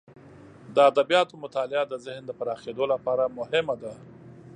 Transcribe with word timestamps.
د 0.75 0.77
ادبیاتو 0.91 1.41
مطالعه 1.43 1.85
د 1.87 1.93
ذهن 2.05 2.23
د 2.27 2.31
پراخیدو 2.39 2.83
لپاره 2.93 3.23
مهمه 3.39 3.75
ده. 3.83 3.93